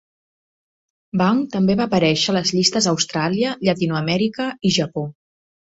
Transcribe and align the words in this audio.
Vaughn 1.21 1.43
també 1.57 1.75
va 1.81 1.87
aparèixer 1.91 2.33
a 2.33 2.37
les 2.39 2.55
llistes 2.57 2.89
a 2.89 2.97
Austràlia, 2.97 3.55
Llatinoamèrica 3.69 4.53
i 4.71 4.79
Japó. 4.81 5.11